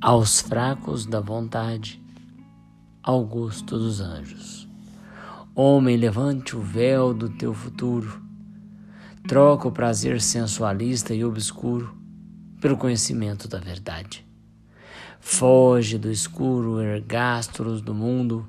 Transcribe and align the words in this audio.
aos 0.00 0.40
fracos 0.40 1.04
da 1.04 1.20
vontade, 1.20 2.00
ao 3.02 3.24
gosto 3.24 3.76
dos 3.76 4.00
anjos. 4.00 4.68
Homem, 5.56 5.96
levante 5.96 6.56
o 6.56 6.60
véu 6.60 7.12
do 7.12 7.28
teu 7.28 7.52
futuro, 7.52 8.22
troca 9.26 9.66
o 9.66 9.72
prazer 9.72 10.20
sensualista 10.20 11.12
e 11.12 11.24
obscuro 11.24 11.96
pelo 12.60 12.76
conhecimento 12.76 13.48
da 13.48 13.58
verdade. 13.58 14.24
Foge 15.18 15.98
do 15.98 16.12
escuro 16.12 16.80
ergástulos 16.80 17.82
do 17.82 17.92
mundo 17.92 18.48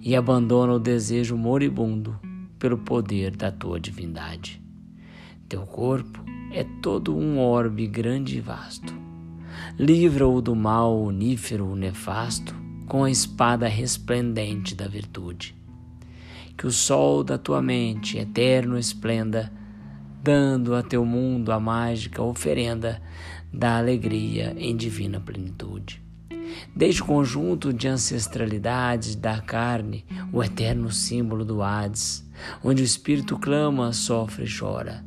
e 0.00 0.14
abandona 0.14 0.74
o 0.74 0.78
desejo 0.78 1.36
moribundo 1.36 2.16
pelo 2.56 2.78
poder 2.78 3.34
da 3.34 3.50
tua 3.50 3.80
divindade. 3.80 4.62
Teu 5.48 5.66
corpo 5.66 6.24
é 6.52 6.62
todo 6.80 7.16
um 7.16 7.40
orbe 7.40 7.84
grande 7.88 8.38
e 8.38 8.40
vasto. 8.40 9.03
Livra-o 9.78 10.40
do 10.40 10.54
mal 10.54 11.00
unífero 11.00 11.74
nefasto 11.74 12.54
com 12.86 13.04
a 13.04 13.10
espada 13.10 13.66
resplendente 13.66 14.74
da 14.74 14.86
virtude. 14.86 15.54
Que 16.56 16.66
o 16.66 16.70
sol 16.70 17.24
da 17.24 17.36
tua 17.36 17.60
mente 17.60 18.18
eterno 18.18 18.78
esplenda, 18.78 19.52
dando 20.22 20.74
a 20.74 20.82
teu 20.82 21.04
mundo 21.04 21.50
a 21.50 21.58
mágica 21.58 22.22
oferenda 22.22 23.02
da 23.52 23.78
alegria 23.78 24.54
em 24.56 24.76
divina 24.76 25.20
plenitude. 25.20 26.02
Desde 26.74 27.02
o 27.02 27.06
conjunto 27.06 27.72
de 27.72 27.88
ancestralidades 27.88 29.16
da 29.16 29.40
carne, 29.40 30.04
o 30.32 30.42
eterno 30.42 30.90
símbolo 30.90 31.44
do 31.44 31.62
Hades, 31.62 32.24
onde 32.62 32.82
o 32.82 32.84
espírito 32.84 33.38
clama, 33.38 33.92
sofre 33.92 34.44
e 34.44 34.58
chora. 34.58 35.04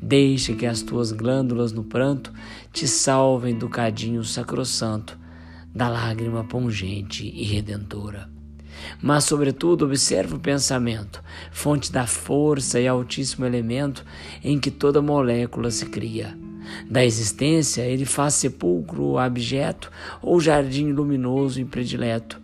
Deixa 0.00 0.54
que 0.54 0.66
as 0.66 0.82
tuas 0.82 1.12
glândulas 1.12 1.72
no 1.72 1.84
pranto 1.84 2.32
te 2.72 2.86
salvem 2.86 3.56
do 3.56 3.68
cadinho 3.68 4.24
sacrossanto, 4.24 5.18
da 5.74 5.88
lágrima 5.88 6.44
pungente 6.44 7.26
e 7.26 7.44
redentora. 7.44 8.30
Mas, 9.00 9.24
sobretudo, 9.24 9.84
observa 9.84 10.36
o 10.36 10.40
pensamento, 10.40 11.22
fonte 11.52 11.90
da 11.90 12.06
força 12.06 12.80
e 12.80 12.88
altíssimo 12.88 13.44
elemento 13.46 14.04
em 14.42 14.58
que 14.58 14.70
toda 14.70 15.00
molécula 15.00 15.70
se 15.70 15.86
cria 15.86 16.36
da 16.88 17.04
existência, 17.04 17.82
ele 17.82 18.04
faz 18.04 18.34
sepulcro 18.34 19.18
abjeto 19.18 19.90
ou 20.22 20.40
jardim 20.40 20.92
luminoso 20.92 21.60
e 21.60 21.64
predileto 21.64 22.40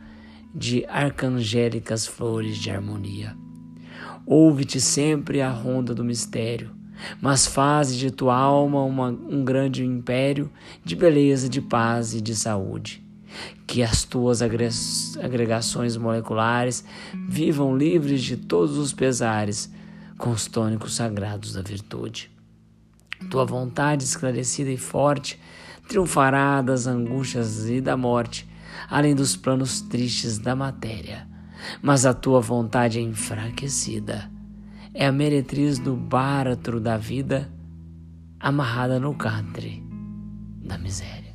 de 0.54 0.84
arcangélicas 0.86 2.06
flores 2.06 2.56
de 2.56 2.70
harmonia. 2.70 3.36
Ouve-te 4.26 4.80
sempre 4.80 5.40
a 5.40 5.50
ronda 5.50 5.94
do 5.94 6.04
mistério, 6.04 6.70
mas 7.20 7.46
faze 7.46 7.96
de 7.96 8.10
tua 8.10 8.36
alma 8.36 8.82
uma, 8.82 9.08
um 9.08 9.44
grande 9.44 9.84
império 9.84 10.50
de 10.84 10.96
beleza, 10.96 11.48
de 11.48 11.60
paz 11.60 12.14
e 12.14 12.20
de 12.20 12.34
saúde. 12.34 13.04
Que 13.66 13.82
as 13.82 14.04
tuas 14.04 14.42
agregações 14.42 15.96
moleculares 15.96 16.84
vivam 17.28 17.76
livres 17.76 18.22
de 18.22 18.36
todos 18.36 18.76
os 18.76 18.92
pesares, 18.92 19.72
com 20.18 20.30
os 20.30 20.46
tônicos 20.46 20.94
sagrados 20.94 21.52
da 21.54 21.62
virtude. 21.62 22.30
Tua 23.30 23.44
vontade 23.44 24.04
esclarecida 24.04 24.70
e 24.70 24.76
forte 24.76 25.38
triunfará 25.88 26.60
das 26.62 26.86
angústias 26.86 27.68
e 27.68 27.80
da 27.80 27.96
morte, 27.96 28.48
além 28.88 29.14
dos 29.14 29.36
planos 29.36 29.80
tristes 29.80 30.38
da 30.38 30.56
matéria. 30.56 31.28
Mas 31.82 32.06
a 32.06 32.14
tua 32.14 32.40
vontade 32.40 32.98
é 32.98 33.02
enfraquecida. 33.02 34.30
É 34.92 35.06
a 35.06 35.12
meretriz 35.12 35.78
do 35.78 35.96
báratro 35.96 36.80
da 36.80 36.96
vida 36.96 37.50
amarrada 38.38 38.98
no 38.98 39.14
catre 39.14 39.82
da 40.64 40.76
miséria. 40.78 41.29